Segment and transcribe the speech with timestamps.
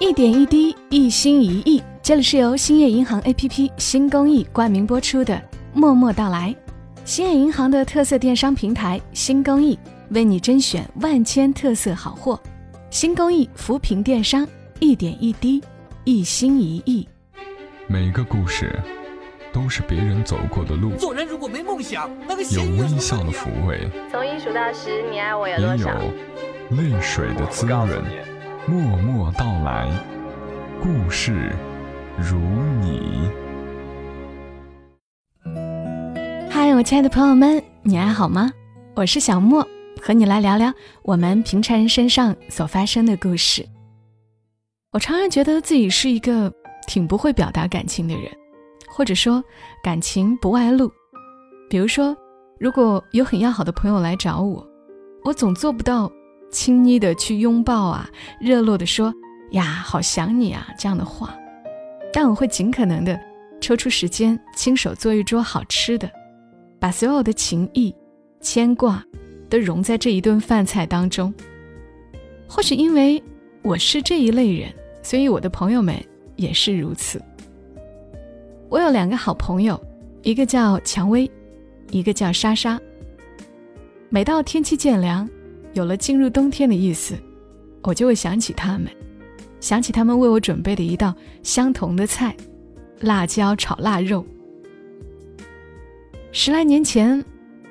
[0.00, 1.82] 一点一滴，一心一意。
[2.00, 5.34] 这里是由兴业银行 APP 新公益冠名播出的
[5.72, 6.54] 《默默到来》，
[7.04, 9.76] 兴业银行的特色电商平台新公益
[10.10, 12.40] 为你甄选万千特色好货。
[12.90, 14.46] 新公益扶贫电商，
[14.78, 15.60] 一点一滴，
[16.04, 17.08] 一心一意。
[17.88, 18.78] 每个故事
[19.52, 25.90] 都是别人走过的路，做人如果没梦想，那个有微笑的抚慰，从一数到十，你爱我有多少？
[26.70, 27.88] 也有泪水的滋润。
[28.68, 29.90] 默默到来，
[30.82, 31.56] 故事
[32.18, 32.36] 如
[32.82, 33.26] 你。
[36.50, 38.52] 嗨，我亲爱的朋友们，你还好吗？
[38.94, 39.66] 我是小莫，
[40.02, 40.70] 和你来聊聊
[41.02, 43.66] 我们平常人身上所发生的故事。
[44.92, 46.52] 我常常觉得自己是一个
[46.86, 48.30] 挺不会表达感情的人，
[48.86, 49.42] 或者说
[49.82, 50.92] 感情不外露。
[51.70, 52.14] 比如说，
[52.60, 54.62] 如果有很要好的朋友来找我，
[55.24, 56.12] 我总做不到。
[56.50, 58.08] 亲昵的去拥抱啊，
[58.40, 59.12] 热络的说
[59.50, 61.36] 呀，好想你啊这样的话，
[62.12, 63.18] 但我会尽可能的
[63.60, 66.10] 抽出时间，亲手做一桌好吃的，
[66.78, 67.94] 把所有的情谊、
[68.40, 69.04] 牵挂
[69.48, 71.32] 都融在这一顿饭菜当中。
[72.48, 73.22] 或许因为
[73.62, 75.94] 我是这一类人，所以我的朋友们
[76.36, 77.20] 也是如此。
[78.70, 79.78] 我有两个好朋友，
[80.22, 81.30] 一个叫蔷薇，
[81.90, 82.80] 一个叫莎莎。
[84.08, 85.28] 每到天气渐凉。
[85.78, 87.14] 有了进入冬天的意思，
[87.84, 88.88] 我就会想起他们，
[89.60, 92.36] 想起他们为我准备的一道相同的菜——
[92.98, 94.26] 辣椒炒腊肉。
[96.32, 97.24] 十来年前，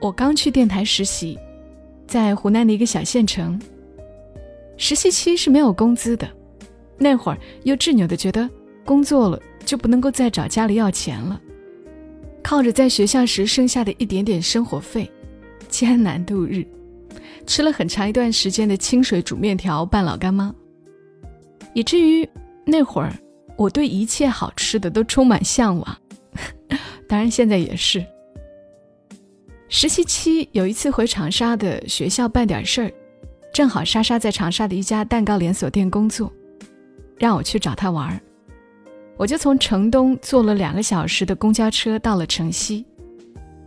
[0.00, 1.38] 我刚去电台实习，
[2.06, 3.60] 在湖南的一个小县城。
[4.78, 6.26] 实习期是没有工资的，
[6.96, 8.48] 那会儿又执拗的觉得
[8.82, 11.38] 工作了就不能够再找家里要钱了，
[12.42, 15.10] 靠着在学校时剩下的一点点生活费，
[15.68, 16.66] 艰难度日。
[17.50, 20.54] 吃了很长一段时间的清水煮面条拌老干妈，
[21.74, 22.26] 以至于
[22.64, 23.12] 那会儿
[23.56, 25.98] 我对一切好吃的都充满向往。
[27.08, 28.06] 当然现在也是。
[29.68, 32.92] 实习期有一次回长沙的学校办点事儿，
[33.52, 36.32] 正好莎莎在长沙的一家蛋糕连锁店工作，
[37.18, 38.20] 让我去找她玩儿。
[39.16, 42.86] 我就从城东坐了两个小时的公交车到了城西，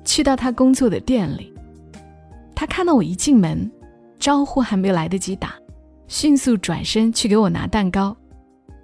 [0.05, 1.52] 去到她工作的店里。
[2.63, 3.69] 他看到我一进门，
[4.18, 5.53] 招呼还没来得及打，
[6.07, 8.16] 迅速转身去给我拿蛋糕，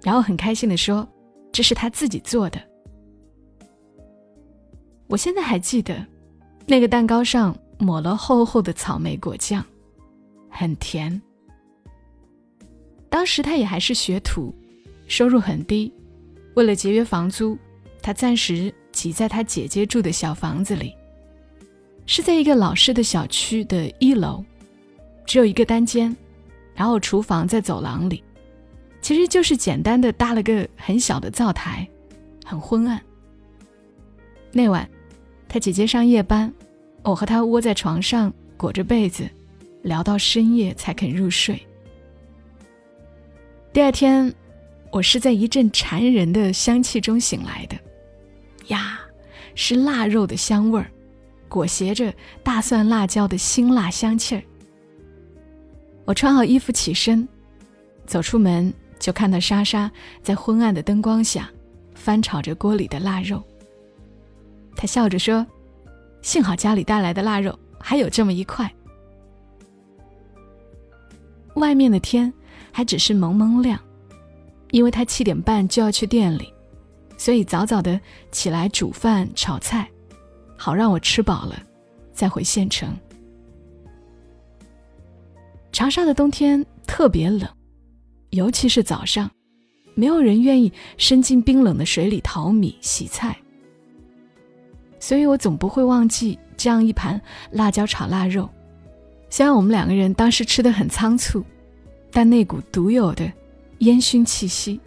[0.02, 1.08] 然后很开心地说
[1.50, 2.60] ：“这是他自己做的。”
[5.08, 5.96] 我现在还记得，
[6.66, 9.64] 那个蛋糕上抹了厚厚的草莓果酱，
[10.50, 11.18] 很甜。
[13.08, 14.54] 当时他也还是学徒，
[15.06, 15.90] 收入很低，
[16.54, 17.56] 为了节约房租，
[18.02, 20.94] 他暂时挤在他姐姐住的小房子里。
[22.06, 24.44] 是在一个老式的小区的一楼，
[25.24, 26.14] 只有一个单间，
[26.74, 28.22] 然后厨房在走廊里，
[29.00, 31.88] 其实就是简单的搭了个很小的灶台，
[32.44, 33.00] 很昏暗。
[34.52, 34.88] 那晚，
[35.48, 36.52] 他姐姐上夜班，
[37.04, 39.28] 我和他窝在床上裹着被子，
[39.82, 41.64] 聊到深夜才肯入睡。
[43.72, 44.34] 第二天，
[44.90, 47.76] 我是在一阵馋人的香气中醒来的，
[48.66, 49.00] 呀，
[49.54, 50.90] 是腊肉的香味儿。
[51.50, 54.42] 裹挟着大蒜、辣椒的辛辣香气儿。
[56.06, 57.28] 我穿好衣服起身，
[58.06, 59.90] 走出门就看到莎莎
[60.22, 61.50] 在昏暗的灯光下
[61.94, 63.42] 翻炒着锅里的腊肉。
[64.74, 65.46] 她笑着说
[66.22, 68.72] ：“幸好家里带来的腊肉还有这么一块。”
[71.56, 72.32] 外面的天
[72.72, 73.78] 还只是蒙蒙亮，
[74.70, 76.52] 因为她七点半就要去店里，
[77.18, 78.00] 所以早早的
[78.30, 79.90] 起来煮饭炒菜。
[80.62, 81.58] 好让我吃饱了，
[82.12, 82.94] 再回县城。
[85.72, 87.48] 长沙的冬天特别冷，
[88.28, 89.30] 尤其是早上，
[89.94, 93.34] 没有人愿意伸进冰冷的水里淘米洗菜。
[94.98, 97.18] 所以我总不会忘记这样一盘
[97.50, 98.46] 辣椒炒腊肉。
[99.30, 101.42] 虽然我们两个人当时吃的很仓促，
[102.12, 103.32] 但那股独有的
[103.78, 104.78] 烟熏气息，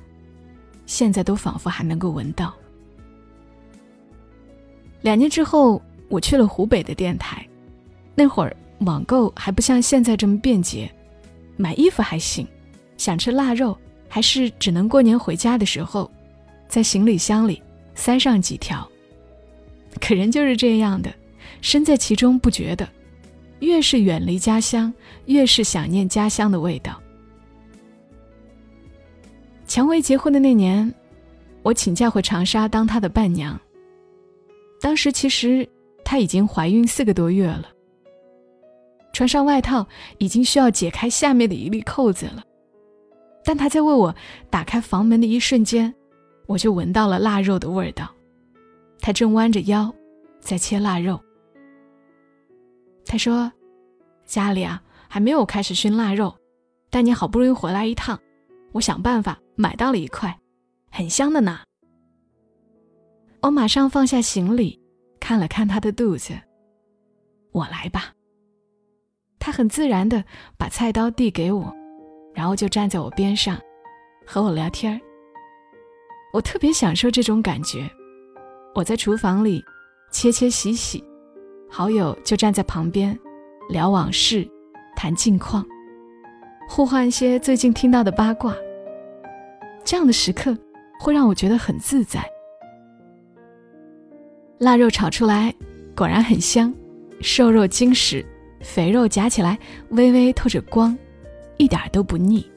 [0.85, 2.53] 现在都仿佛还能够闻到。
[5.03, 5.79] 两年之后，
[6.09, 7.45] 我去了湖北的电台。
[8.15, 10.91] 那会儿网购还不像现在这么便捷，
[11.57, 12.47] 买衣服还行，
[12.97, 13.77] 想吃腊肉
[14.07, 16.09] 还是只能过年回家的时候，
[16.67, 17.61] 在行李箱里
[17.95, 18.87] 塞上几条。
[19.99, 21.13] 可人就是这样的，
[21.61, 22.87] 身在其中不觉得，
[23.59, 24.91] 越是远离家乡，
[25.25, 26.99] 越是想念家乡的味道。
[29.67, 30.93] 蔷薇结婚的那年，
[31.61, 33.59] 我请假回长沙当她的伴娘。
[34.83, 35.65] 当时其实
[36.03, 37.69] 她已经怀孕四个多月了，
[39.13, 39.87] 穿上外套
[40.17, 42.43] 已经需要解开下面的一粒扣子了。
[43.45, 44.13] 但她在为我
[44.49, 45.95] 打开房门的一瞬间，
[46.47, 48.13] 我就闻到了腊肉的味道。
[48.99, 49.93] 他正弯着腰，
[50.41, 51.17] 在切腊肉。
[53.05, 53.49] 他说
[54.25, 56.33] ：“家里啊还没有开始熏腊肉，
[56.89, 58.19] 但你好不容易回来一趟，
[58.73, 60.37] 我想办法买到了一块，
[60.91, 61.61] 很香的呢。”
[63.43, 64.79] 我马上放下行李，
[65.19, 66.33] 看了看他的肚子。
[67.51, 68.13] 我来吧。
[69.37, 70.23] 他很自然的
[70.57, 71.69] 把菜刀递给我，
[72.33, 73.59] 然后就站在我边上，
[74.25, 74.99] 和我聊天儿
[76.33, 77.85] 我特别享受这种感觉。
[78.73, 79.61] 我在厨房里
[80.09, 81.03] 切切洗洗，
[81.69, 83.17] 好友就站在旁边
[83.67, 84.49] 聊往事、
[84.95, 85.65] 谈近况，
[86.69, 88.55] 互换些最近听到的八卦。
[89.83, 90.57] 这样的时刻
[91.01, 92.25] 会让我觉得很自在。
[94.63, 95.53] 腊肉炒出来
[95.93, 96.73] 果然很香，
[97.19, 98.25] 瘦肉精实，
[98.61, 100.97] 肥肉夹起来微微透着光，
[101.57, 102.49] 一点都不腻。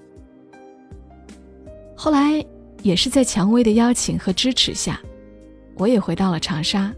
[1.96, 2.44] 后来
[2.82, 5.00] 也是在蔷薇的邀请和支持下。
[5.74, 6.94] 我也回到了长沙，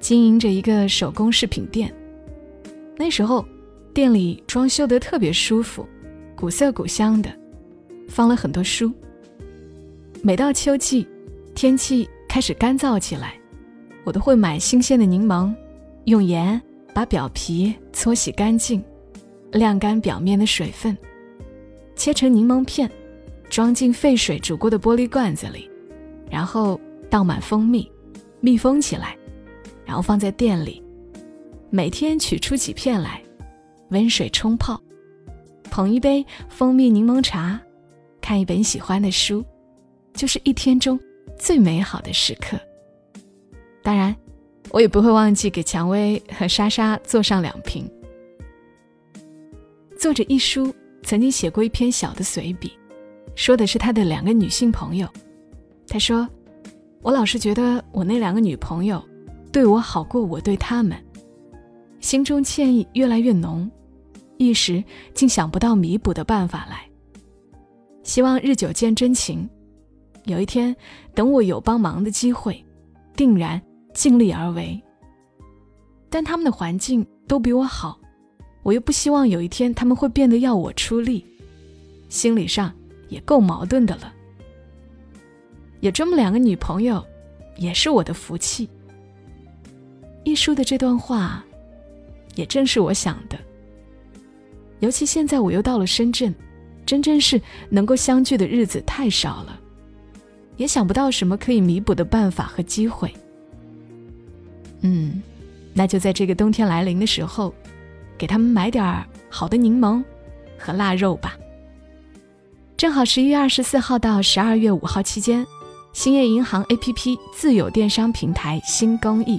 [0.00, 1.94] 经营着一个手工饰品店。
[2.96, 3.46] 那时候，
[3.94, 5.86] 店里装修得特别舒服，
[6.34, 7.32] 古色古香的，
[8.08, 8.92] 放了很多书。
[10.20, 11.06] 每到秋季，
[11.54, 13.34] 天气开始干燥起来，
[14.04, 15.54] 我都会买新鲜的柠檬，
[16.04, 16.60] 用盐
[16.92, 18.82] 把表皮搓洗干净，
[19.52, 20.96] 晾干表面的水分，
[21.94, 22.90] 切成柠檬片，
[23.48, 25.70] 装进沸水煮过的玻璃罐子里，
[26.30, 27.90] 然后倒满蜂蜜。
[28.44, 29.16] 密封起来，
[29.84, 30.82] 然后放在店里。
[31.70, 33.22] 每天取出几片来，
[33.90, 34.82] 温水冲泡，
[35.70, 37.60] 捧一杯蜂蜜柠檬茶，
[38.20, 39.44] 看一本喜欢的书，
[40.12, 40.98] 就是一天中
[41.38, 42.58] 最美好的时刻。
[43.82, 44.14] 当然，
[44.70, 47.88] 我也不会忘记给蔷薇和莎莎做上两瓶。
[49.98, 52.72] 作者一书曾经写过一篇小的随笔，
[53.34, 55.08] 说的是他的两个女性朋友。
[55.88, 56.28] 他说。
[57.04, 59.02] 我老是觉得我那两个女朋友
[59.50, 60.96] 对我好过我对他们，
[61.98, 63.68] 心中歉意越来越浓，
[64.36, 64.80] 一时
[65.12, 66.88] 竟想不到弥补的办法来。
[68.04, 69.50] 希望日久见真情，
[70.26, 70.72] 有一天
[71.12, 72.64] 等我有帮忙的机会，
[73.16, 73.60] 定然
[73.92, 74.80] 尽力而为。
[76.08, 77.98] 但他们的环境都比我好，
[78.62, 81.24] 我又不希望有一天他们会变得要我出力，
[82.08, 82.72] 心理上
[83.08, 84.12] 也够矛盾的了。
[85.80, 87.04] 有这么两个女朋友，
[87.56, 88.68] 也是我的福气。
[90.22, 91.44] 一书的这段话，
[92.34, 93.38] 也正是我想的。
[94.80, 96.34] 尤其现在我又到了深圳，
[96.84, 97.40] 真正是
[97.70, 99.58] 能够相聚的日子太少了，
[100.56, 103.12] 也想不到什么可以弥补的办法和机会。
[104.82, 105.22] 嗯，
[105.74, 107.54] 那就在这个冬天来临的时候，
[108.18, 110.02] 给他们买点儿好的柠檬
[110.58, 111.36] 和腊肉吧。
[112.76, 115.46] 正好十一月二十四号到十二月五号期间。
[115.92, 119.38] 兴业银行 APP 自有电商平台新公益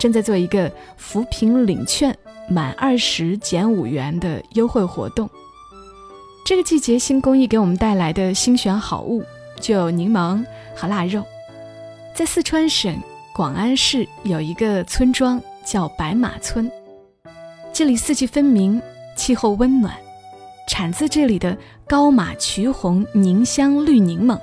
[0.00, 2.12] 正在做一个扶贫领券
[2.48, 5.30] 满二十减五元的优惠活动。
[6.44, 9.22] 这个季节，新公益给我们带来的新选好物
[9.60, 10.44] 就有柠檬
[10.74, 11.22] 和腊肉。
[12.16, 13.00] 在四川省
[13.34, 16.70] 广安市有一个村庄叫白马村，
[17.72, 18.80] 这里四季分明，
[19.16, 19.96] 气候温暖，
[20.68, 21.56] 产自这里的
[21.88, 24.38] 高马渠红宁香绿柠檬。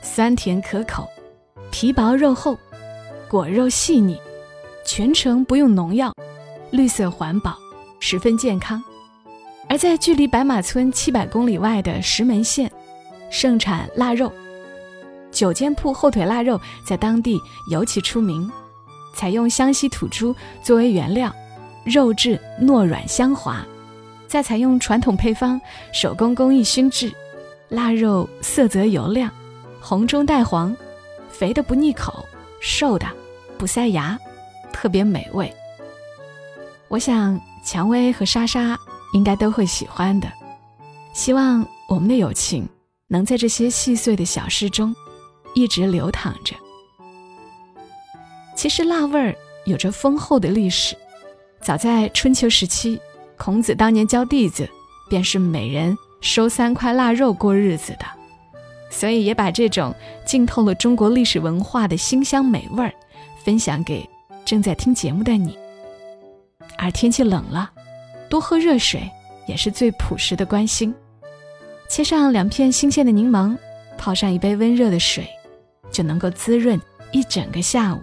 [0.00, 1.06] 酸甜可口，
[1.70, 2.56] 皮薄肉厚，
[3.28, 4.18] 果肉细腻，
[4.86, 6.10] 全程不用农药，
[6.70, 7.58] 绿色环保，
[7.98, 8.82] 十分健康。
[9.68, 12.72] 而在距离白马村七百公里外的石门县，
[13.28, 14.32] 盛产腊肉，
[15.30, 18.50] 九间铺后腿腊肉在当地尤其出名。
[19.14, 21.34] 采用湘西土猪作为原料，
[21.84, 23.64] 肉质糯软香滑，
[24.28, 25.60] 再采用传统配方
[25.92, 27.12] 手工工艺熏制，
[27.68, 29.30] 腊肉色泽油亮。
[29.80, 30.76] 红中带黄，
[31.28, 32.24] 肥的不腻口，
[32.60, 33.06] 瘦的
[33.58, 34.18] 不塞牙，
[34.72, 35.52] 特别美味。
[36.88, 38.78] 我想蔷薇和莎莎
[39.12, 40.28] 应该都会喜欢的。
[41.12, 42.68] 希望我们的友情
[43.08, 44.94] 能在这些细碎的小事中
[45.54, 46.54] 一直流淌着。
[48.56, 50.96] 其实辣味儿有着丰厚的历史，
[51.60, 53.00] 早在春秋时期，
[53.36, 54.68] 孔子当年教弟子，
[55.08, 58.04] 便是每人收三块腊肉过日子的。
[58.90, 59.94] 所以也把这种
[60.26, 62.92] 浸透了中国历史文化的馨香美味儿
[63.44, 64.08] 分享给
[64.44, 65.56] 正在听节目的你。
[66.76, 67.70] 而天气冷了，
[68.28, 69.08] 多喝热水
[69.46, 70.92] 也是最朴实的关心。
[71.88, 73.56] 切上两片新鲜的柠檬，
[73.96, 75.28] 泡上一杯温热的水，
[75.90, 76.80] 就能够滋润
[77.12, 78.00] 一整个下午。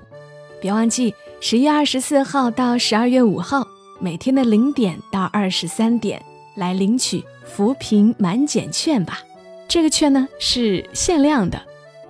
[0.59, 3.67] 别忘记十一月二十四号到十二月五号，
[3.99, 6.21] 每天的零点到二十三点
[6.55, 9.19] 来领取扶贫满减券吧。
[9.67, 11.61] 这个券呢是限量的，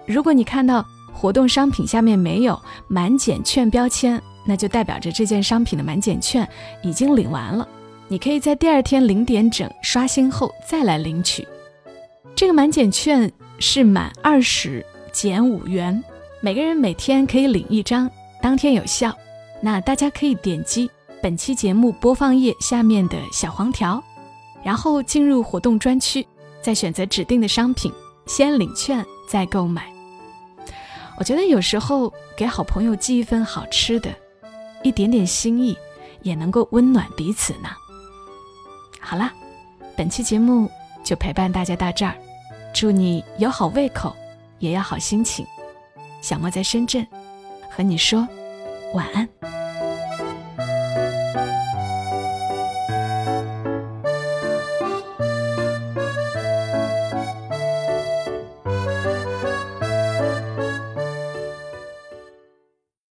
[0.05, 6.47] 如果你看到活动商品下面没有满减券标签，那就代表着这件商品的满减券
[6.83, 7.67] 已经领完了。
[8.07, 11.45] 你可以在第二天零点整刷新后再来领取。
[12.33, 13.29] 这个满减券
[13.59, 16.03] 是满二十减五元，
[16.41, 18.09] 每个人每天可以领一张，
[18.41, 19.15] 当天有效。
[19.61, 20.89] 那大家可以点击
[21.21, 24.03] 本期节目播放页下面的小黄条，
[24.63, 26.25] 然后进入活动专区，
[26.61, 27.91] 再选择指定的商品，
[28.27, 29.91] 先领券再购买。
[31.17, 34.11] 我觉得有时候给好朋友寄一份好吃的，
[34.83, 35.75] 一点点心意，
[36.21, 37.69] 也能够温暖彼此呢。
[38.99, 39.33] 好啦，
[39.95, 40.69] 本期节目
[41.03, 42.13] 就陪伴大家到这儿，
[42.71, 44.15] 祝你有好胃口，
[44.59, 45.45] 也要好心情。
[46.21, 47.05] 小莫在深圳，
[47.69, 48.27] 和你说
[48.93, 49.56] 晚安。